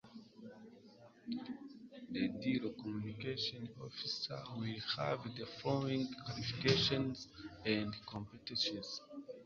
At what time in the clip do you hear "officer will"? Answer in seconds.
3.87-4.81